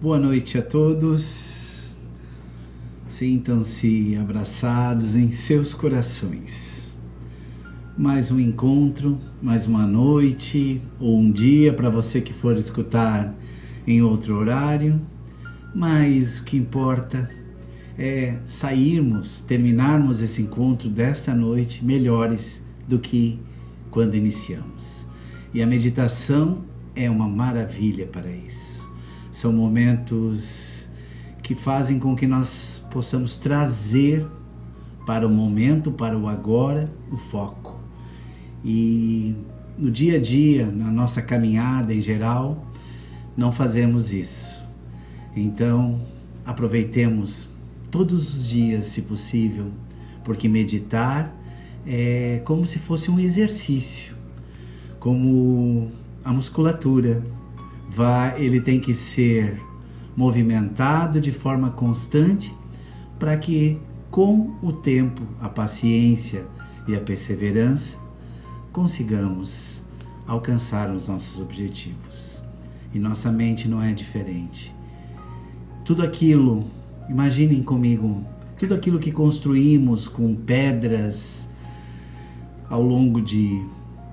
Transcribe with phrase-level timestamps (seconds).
[0.00, 1.96] Boa noite a todos.
[3.10, 6.96] Sintam-se abraçados em seus corações.
[7.96, 13.34] Mais um encontro, mais uma noite ou um dia para você que for escutar
[13.88, 15.00] em outro horário.
[15.74, 17.28] Mas o que importa
[17.98, 23.40] é sairmos, terminarmos esse encontro desta noite melhores do que
[23.90, 25.08] quando iniciamos.
[25.52, 26.62] E a meditação
[26.94, 28.77] é uma maravilha para isso.
[29.38, 30.88] São momentos
[31.44, 34.26] que fazem com que nós possamos trazer
[35.06, 37.78] para o momento, para o agora, o foco.
[38.64, 39.36] E
[39.78, 42.66] no dia a dia, na nossa caminhada em geral,
[43.36, 44.60] não fazemos isso.
[45.36, 46.00] Então,
[46.44, 47.48] aproveitemos
[47.92, 49.70] todos os dias, se possível,
[50.24, 51.32] porque meditar
[51.86, 54.16] é como se fosse um exercício,
[54.98, 55.86] como
[56.24, 57.22] a musculatura.
[58.36, 59.60] Ele tem que ser
[60.16, 62.54] movimentado de forma constante
[63.18, 63.80] para que
[64.10, 66.46] com o tempo, a paciência
[66.86, 67.98] e a perseverança
[68.72, 69.82] consigamos
[70.26, 72.42] alcançar os nossos objetivos.
[72.92, 74.74] E nossa mente não é diferente.
[75.84, 76.64] Tudo aquilo,
[77.08, 78.24] imaginem comigo,
[78.58, 81.48] tudo aquilo que construímos com pedras
[82.68, 83.62] ao longo de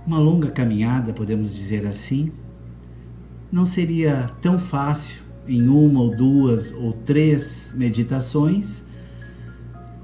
[0.06, 2.32] uma longa caminhada, podemos dizer assim,
[3.56, 8.84] não seria tão fácil em uma ou duas ou três meditações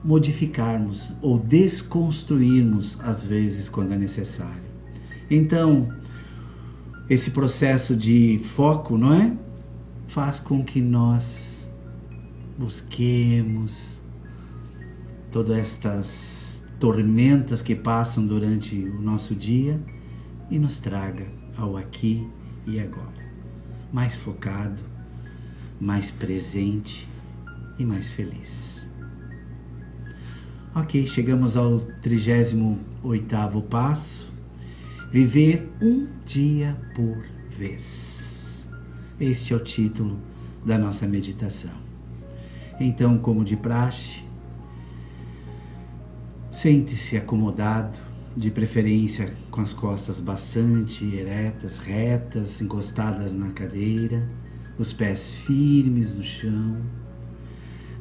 [0.01, 4.63] modificarmos ou desconstruirmos às vezes quando é necessário.
[5.29, 5.89] Então,
[7.09, 9.35] esse processo de foco, não é?
[10.07, 11.69] Faz com que nós
[12.57, 13.99] busquemos
[15.29, 19.77] todas estas tormentas que passam durante o nosso dia
[20.49, 22.25] e nos traga ao aqui
[22.65, 23.20] e agora.
[23.91, 24.79] Mais focado,
[25.79, 27.07] mais presente
[27.77, 28.89] e mais feliz.
[30.73, 34.31] Ok, chegamos ao 38 passo.
[35.11, 38.69] Viver um dia por vez.
[39.19, 40.17] Este é o título
[40.65, 41.75] da nossa meditação.
[42.79, 44.23] Então, como de praxe,
[46.51, 47.97] Sente-se acomodado,
[48.35, 54.27] de preferência com as costas bastante eretas, retas, encostadas na cadeira,
[54.77, 56.77] os pés firmes no chão.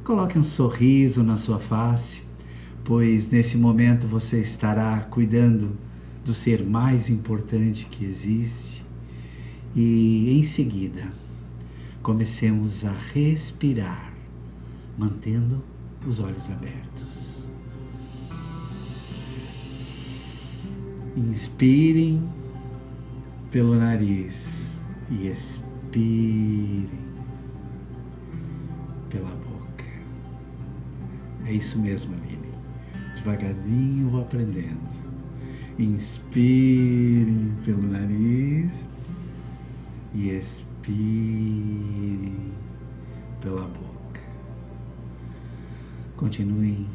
[0.04, 2.22] Coloque um sorriso na sua face,
[2.84, 5.76] pois nesse momento você estará cuidando
[6.24, 8.84] do ser mais importante que existe.
[9.74, 11.12] E em seguida,
[12.02, 14.12] comecemos a respirar,
[14.96, 15.62] mantendo
[16.06, 17.29] os olhos abertos.
[21.16, 22.22] Inspirem
[23.50, 24.68] pelo nariz
[25.10, 26.88] e expirem
[29.08, 29.84] pela boca.
[31.46, 32.50] É isso mesmo, Aline.
[33.16, 34.88] Devagarinho vou aprendendo.
[35.78, 38.70] Inspirem pelo nariz
[40.14, 42.34] e expirem
[43.40, 44.20] pela boca.
[46.16, 46.86] Continuem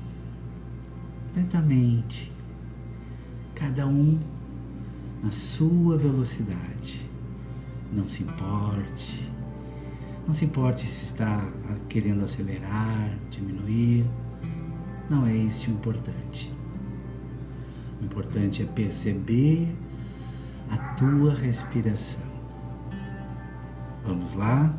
[1.36, 2.35] lentamente
[3.56, 4.20] cada um
[5.24, 7.10] na sua velocidade.
[7.92, 9.32] Não se importe,
[10.28, 11.50] não se importe se está
[11.88, 14.06] querendo acelerar, diminuir.
[15.10, 16.52] Não é esse o importante.
[18.02, 19.74] O importante é perceber
[20.70, 22.26] a tua respiração.
[24.06, 24.76] Vamos lá?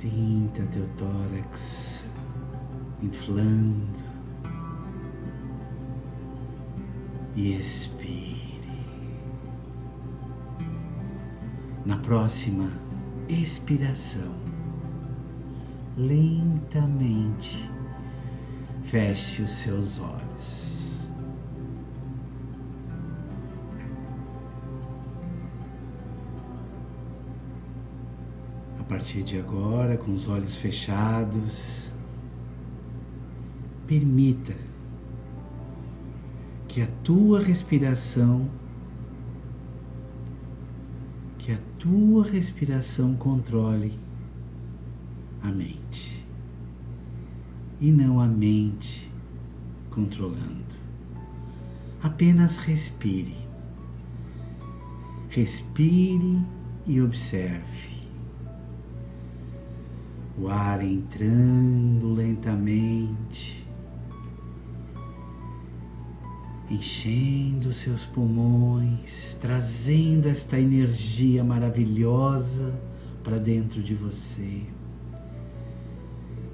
[0.00, 2.08] Sinta teu tórax
[3.02, 4.19] inflando
[7.40, 8.20] e expire.
[11.86, 12.70] Na próxima
[13.30, 14.34] expiração,
[15.96, 17.70] lentamente
[18.82, 21.10] feche os seus olhos.
[28.78, 31.90] A partir de agora, com os olhos fechados,
[33.86, 34.69] permita
[36.70, 38.48] que a tua respiração,
[41.36, 43.98] que a tua respiração controle
[45.42, 46.24] a mente
[47.80, 49.10] e não a mente
[49.90, 50.78] controlando.
[52.00, 53.36] Apenas respire.
[55.28, 56.40] Respire
[56.86, 57.90] e observe.
[60.38, 63.59] O ar entrando lentamente
[66.70, 72.80] enchendo seus pulmões, trazendo esta energia maravilhosa
[73.24, 74.62] para dentro de você.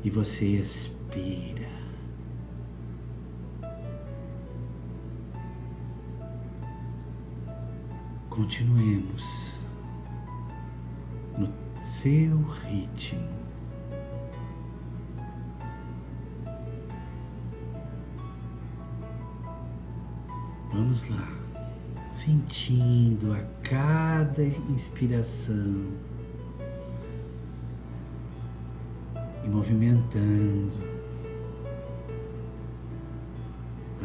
[0.03, 1.77] E você expira.
[8.31, 9.61] Continuemos
[11.37, 11.53] no
[11.85, 13.46] seu ritmo.
[20.77, 21.33] Vamos lá,
[22.13, 25.87] sentindo a cada inspiração.
[29.43, 30.77] E movimentando.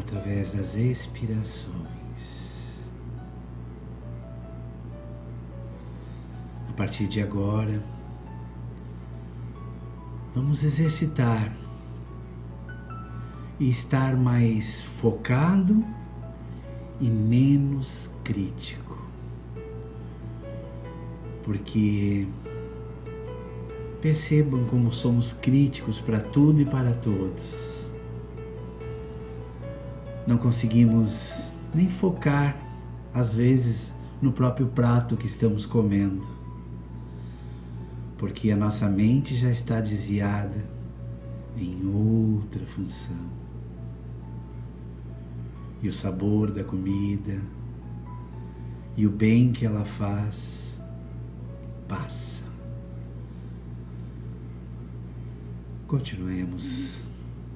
[0.00, 2.80] Através das expirações.
[6.70, 7.82] A partir de agora,
[10.34, 11.52] vamos exercitar.
[13.60, 15.84] E estar mais focado
[17.02, 18.96] e menos crítico.
[21.42, 22.26] Porque
[24.00, 27.90] percebam como somos críticos para tudo e para todos.
[30.26, 32.56] Não conseguimos nem focar,
[33.12, 36.42] às vezes, no próprio prato que estamos comendo
[38.22, 40.64] porque a nossa mente já está desviada
[41.56, 43.41] em outra função.
[45.82, 47.42] E o sabor da comida
[48.96, 50.78] e o bem que ela faz
[51.88, 52.44] passa.
[55.86, 57.02] Continuemos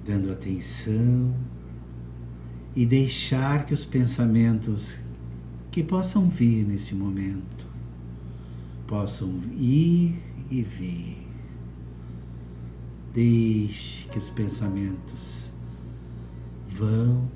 [0.05, 1.35] dando atenção
[2.75, 4.99] e deixar que os pensamentos
[5.71, 7.67] que possam vir nesse momento
[8.87, 10.21] possam ir
[10.51, 11.27] e vir.
[13.13, 15.53] Deixe que os pensamentos
[16.69, 17.31] vão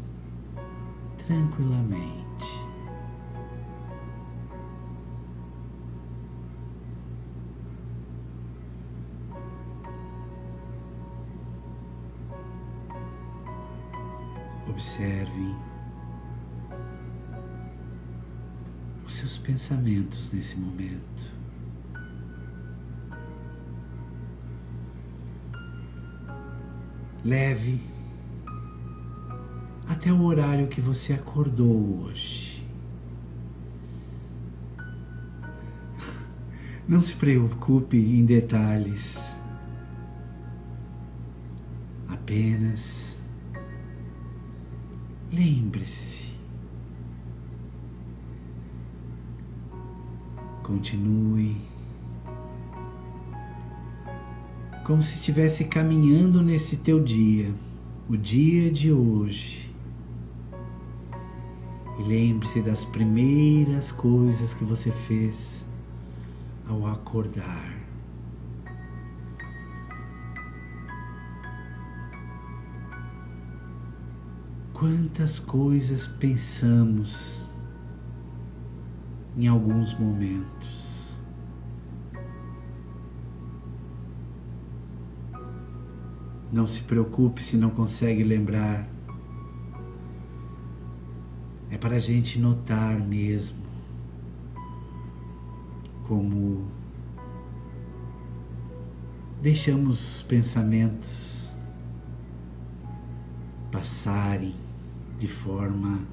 [1.30, 2.10] tranquilamente.
[14.68, 15.56] Observem
[19.06, 21.30] os seus pensamentos nesse momento.
[27.24, 27.99] Leve
[29.90, 32.64] até o horário que você acordou hoje.
[36.86, 39.34] Não se preocupe em detalhes.
[42.08, 43.18] Apenas
[45.32, 46.30] lembre-se.
[50.62, 51.56] Continue
[54.84, 57.52] como se estivesse caminhando nesse teu dia,
[58.08, 59.69] o dia de hoje.
[62.00, 65.66] E lembre-se das primeiras coisas que você fez
[66.66, 67.78] ao acordar.
[74.72, 77.44] Quantas coisas pensamos
[79.36, 81.20] em alguns momentos.
[86.50, 88.88] Não se preocupe se não consegue lembrar.
[91.80, 93.58] Para a gente notar mesmo
[96.06, 96.66] como
[99.40, 101.50] deixamos pensamentos
[103.72, 104.54] passarem
[105.18, 106.06] de forma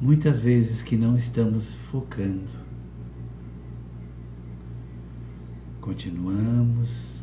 [0.00, 2.58] muitas vezes que não estamos focando.
[5.80, 7.22] Continuamos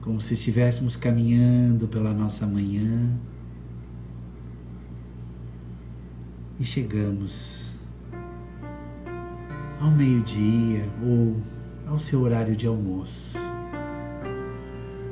[0.00, 3.16] como se estivéssemos caminhando pela nossa manhã
[6.58, 7.72] e chegamos
[9.80, 11.36] ao meio-dia ou
[11.86, 13.38] ao seu horário de almoço.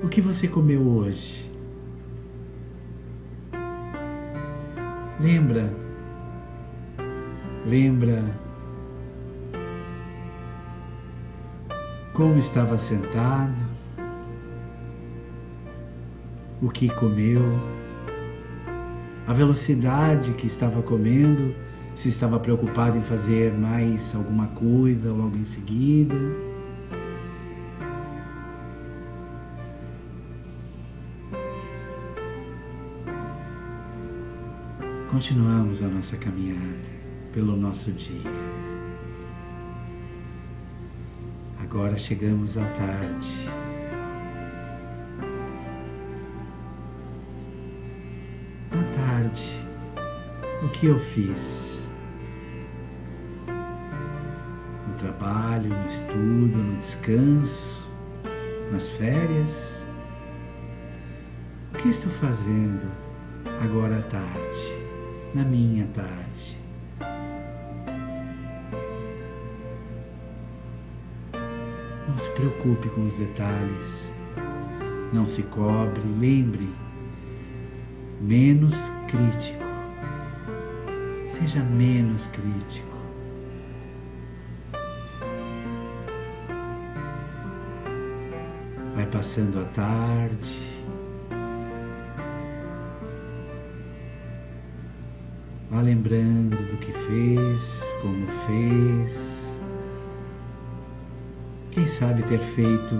[0.03, 1.51] O que você comeu hoje?
[5.21, 5.73] Lembra?
[7.65, 8.23] Lembra
[12.13, 13.77] como estava sentado?
[16.61, 17.43] o que comeu,
[19.27, 21.55] a velocidade que estava comendo,
[21.95, 26.15] se estava preocupado em fazer mais alguma coisa logo em seguida.
[35.11, 36.77] Continuamos a nossa caminhada
[37.33, 38.31] pelo nosso dia.
[41.59, 43.56] Agora chegamos à tarde.
[50.79, 51.89] Que eu fiz?
[54.87, 57.91] No trabalho, no estudo, no descanso,
[58.71, 59.87] nas férias?
[61.73, 62.91] O que estou fazendo
[63.63, 64.85] agora à tarde,
[65.35, 66.59] na minha tarde?
[72.07, 74.15] Não se preocupe com os detalhes.
[75.13, 76.69] Não se cobre, lembre,
[78.21, 79.66] menos crítico.
[81.39, 82.97] Seja menos crítico.
[88.95, 90.59] Vai passando a tarde.
[95.71, 99.61] Vá lembrando do que fez, como fez.
[101.71, 102.97] Quem sabe ter feito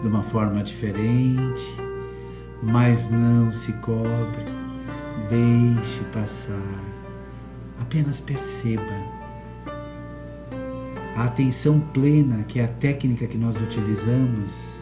[0.00, 1.68] de uma forma diferente,
[2.62, 4.46] mas não se cobre,
[5.28, 6.91] deixe passar,
[7.92, 8.82] apenas perceba.
[11.14, 14.80] A atenção plena, que é a técnica que nós utilizamos,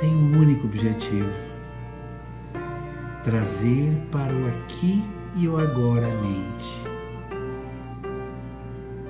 [0.00, 1.30] tem um único objetivo:
[3.22, 5.04] trazer para o aqui
[5.36, 6.74] e o agora a mente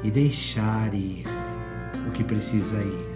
[0.03, 1.27] e deixar ir
[2.09, 3.09] o que precisa ir.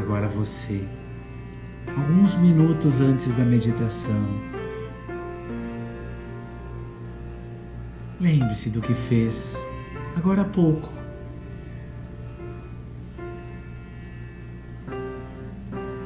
[0.00, 0.86] Agora você,
[1.98, 4.24] alguns minutos antes da meditação,
[8.20, 9.58] lembre-se do que fez
[10.16, 10.88] agora há pouco.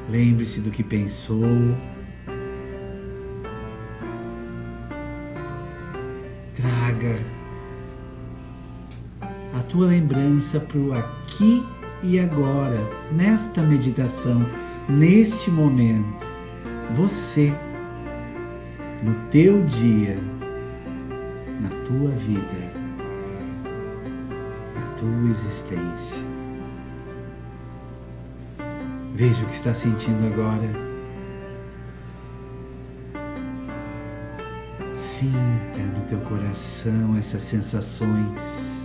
[0.08, 1.42] Lembre-se do que pensou.
[6.54, 7.18] Traga
[9.54, 11.66] a tua lembrança para o aqui
[12.02, 12.78] e agora,
[13.10, 14.44] nesta meditação,
[14.92, 16.30] neste momento.
[16.94, 17.52] Você,
[19.02, 20.18] no teu dia,
[21.60, 22.72] na tua vida,
[24.74, 26.22] na tua existência.
[29.14, 30.68] Veja o que está sentindo agora.
[34.92, 38.81] Sinta no teu coração essas sensações.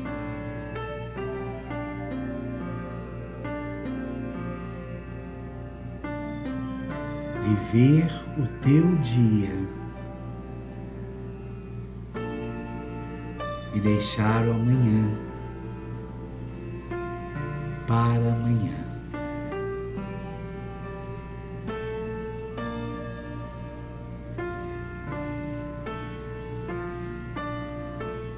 [7.72, 9.54] Viver o teu dia
[13.74, 15.18] e deixar o amanhã
[17.86, 18.88] para amanhã.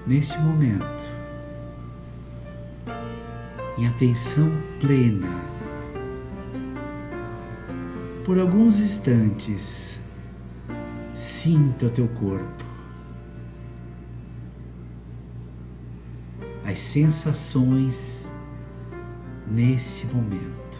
[0.09, 1.07] neste momento,
[3.77, 5.48] em atenção plena,
[8.29, 9.99] por alguns instantes,
[11.15, 12.63] sinta o teu corpo,
[16.63, 18.31] as sensações
[19.47, 20.79] neste momento.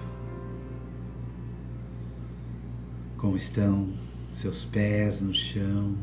[3.18, 3.90] Como estão
[4.30, 5.98] seus pés no chão,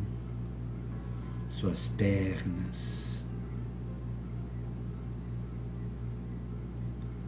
[1.48, 3.24] suas pernas,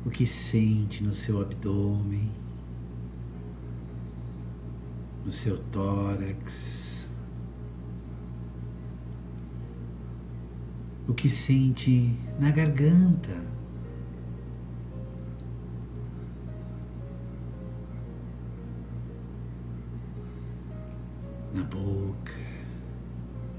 [0.04, 2.47] o que sente no seu abdômen,
[5.28, 7.06] no seu tórax,
[11.06, 13.46] o que sente na garganta.
[21.52, 22.32] Na boca,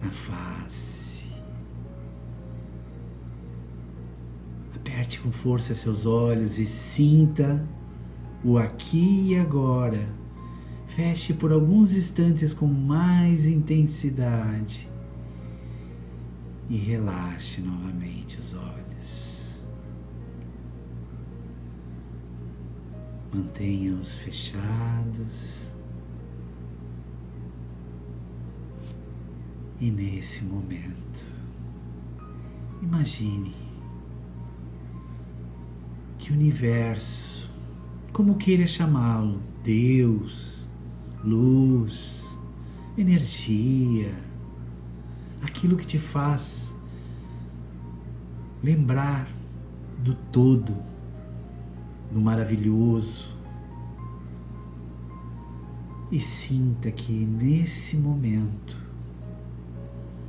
[0.02, 1.22] na face.
[4.76, 7.64] Aperte com força seus olhos e sinta
[8.44, 10.18] o aqui e agora.
[10.96, 14.90] Feche por alguns instantes com mais intensidade
[16.70, 19.64] e relaxe novamente os olhos.
[23.34, 25.72] Mantenha-os fechados.
[29.80, 31.26] E nesse momento,
[32.82, 33.56] imagine
[36.18, 37.50] que o universo,
[38.12, 40.59] como queira chamá-lo, Deus,
[41.24, 42.28] luz,
[42.98, 44.14] energia,
[45.42, 46.74] aquilo que te faz
[48.64, 49.28] lembrar
[50.00, 50.76] do todo,
[52.12, 53.38] do maravilhoso.
[56.12, 58.78] E sinta que nesse momento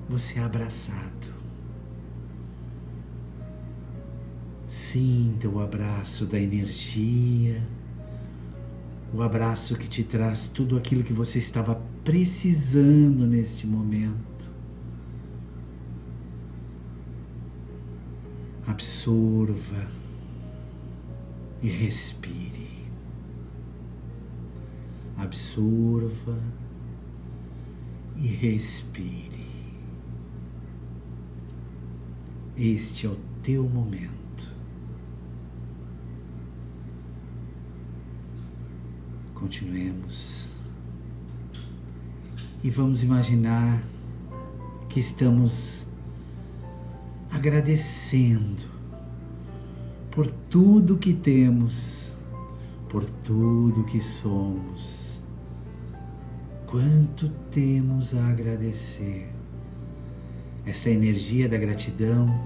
[0.09, 1.41] você é abraçado
[4.71, 7.61] Sinta o abraço da energia,
[9.13, 11.75] o abraço que te traz tudo aquilo que você estava
[12.05, 14.51] precisando neste momento.
[18.67, 19.87] Absorva
[21.61, 22.69] e respire.
[25.17, 26.39] Absorva
[28.17, 29.51] e respire.
[32.57, 34.20] Este é o teu momento.
[39.51, 40.47] Continuemos.
[42.63, 43.83] E vamos imaginar
[44.89, 45.89] que estamos
[47.33, 48.63] agradecendo
[50.09, 52.13] por tudo que temos,
[52.89, 55.21] por tudo que somos.
[56.65, 59.33] Quanto temos a agradecer.
[60.65, 62.41] Essa energia da gratidão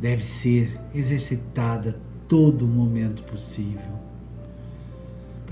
[0.00, 4.11] deve ser exercitada todo momento possível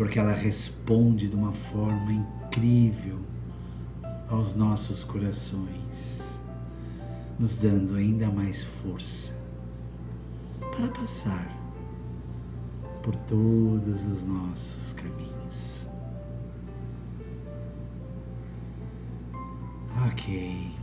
[0.01, 3.19] porque ela responde de uma forma incrível
[4.31, 6.43] aos nossos corações,
[7.39, 9.37] nos dando ainda mais força
[10.75, 11.55] para passar
[13.03, 15.87] por todos os nossos caminhos.
[20.11, 20.75] Ok,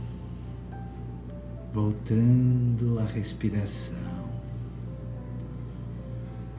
[1.74, 4.17] voltando à respiração.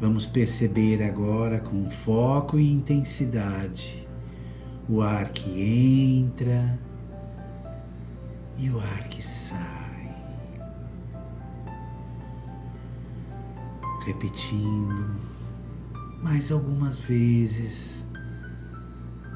[0.01, 4.07] Vamos perceber agora com foco e intensidade
[4.87, 6.79] o ar que entra
[8.57, 10.15] e o ar que sai.
[14.05, 15.19] Repetindo
[16.23, 18.05] mais algumas vezes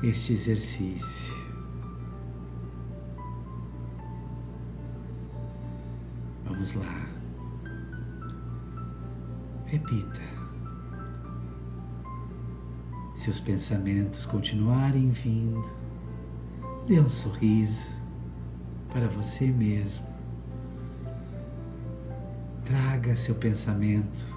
[0.02, 1.34] este exercício.
[6.46, 7.08] Vamos lá.
[9.66, 10.33] Repita.
[13.24, 15.64] Se os pensamentos continuarem vindo,
[16.86, 17.90] dê um sorriso
[18.92, 20.06] para você mesmo.
[22.66, 24.28] Traga seu pensamento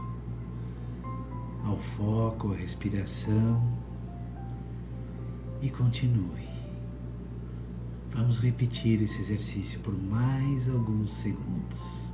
[1.64, 3.60] ao foco, à respiração
[5.60, 6.48] e continue.
[8.12, 12.05] Vamos repetir esse exercício por mais alguns segundos.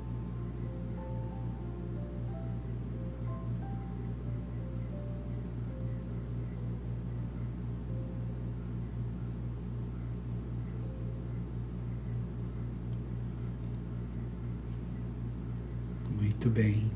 [16.42, 16.90] Muito bem.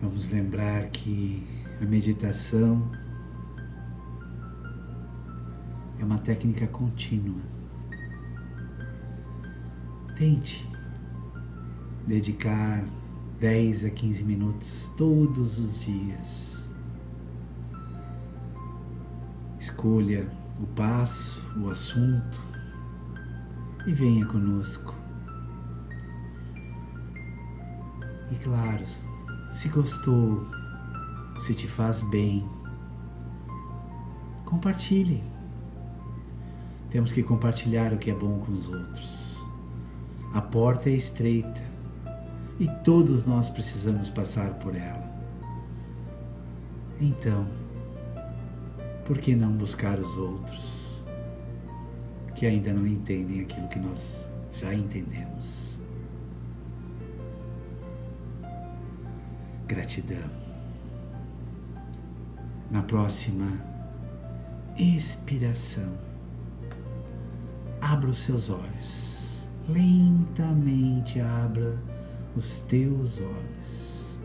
[0.00, 1.46] Vamos lembrar que
[1.80, 2.90] a meditação
[6.00, 7.40] é uma técnica contínua.
[10.16, 10.68] Tente
[12.08, 12.84] dedicar
[13.38, 16.66] 10 a 15 minutos todos os dias.
[19.60, 20.28] Escolha
[20.60, 22.42] o passo, o assunto
[23.86, 25.01] e venha conosco.
[28.32, 28.84] E claro,
[29.52, 30.42] se gostou,
[31.38, 32.48] se te faz bem,
[34.46, 35.22] compartilhe.
[36.88, 39.44] Temos que compartilhar o que é bom com os outros.
[40.32, 41.62] A porta é estreita
[42.58, 45.12] e todos nós precisamos passar por ela.
[46.98, 47.46] Então,
[49.04, 51.04] por que não buscar os outros
[52.34, 54.26] que ainda não entendem aquilo que nós
[54.58, 55.71] já entendemos?
[59.72, 60.28] Gratidão.
[62.70, 63.58] Na próxima
[64.76, 65.96] expiração,
[67.80, 69.48] abra os seus olhos.
[69.66, 71.82] Lentamente abra
[72.36, 74.18] os teus olhos.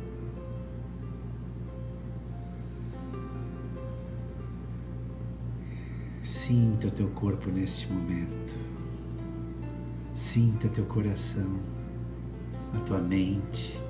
[6.24, 8.58] Sinta o teu corpo neste momento.
[10.14, 11.58] Sinta teu coração,
[12.74, 13.87] a tua mente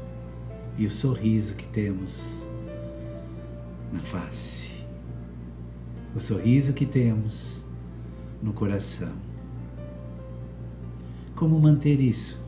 [0.78, 2.46] e o sorriso que temos
[3.92, 4.70] na face,
[6.16, 7.66] o sorriso que temos
[8.42, 9.14] no coração.
[11.36, 12.44] Como manter isso?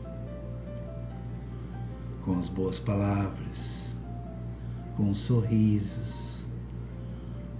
[2.24, 3.96] Com as boas palavras,
[4.96, 6.46] com os sorrisos,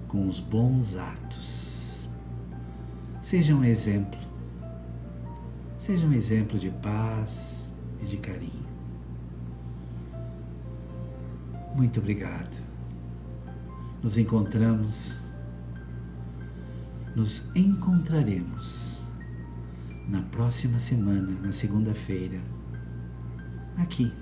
[0.08, 2.08] com os bons atos.
[3.22, 4.20] Seja um exemplo.
[5.78, 8.59] Seja um exemplo de paz e de carinho.
[11.74, 12.62] Muito obrigado.
[14.02, 15.20] Nos encontramos,
[17.14, 19.02] nos encontraremos
[20.08, 22.40] na próxima semana, na segunda-feira,
[23.76, 24.12] aqui.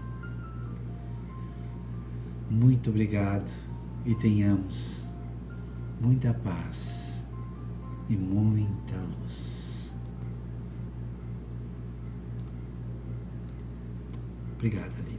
[2.50, 3.50] Muito obrigado
[4.04, 5.02] e tenhamos
[6.00, 7.24] muita paz
[8.08, 9.94] e muita luz.
[14.56, 15.17] Obrigado, Aline.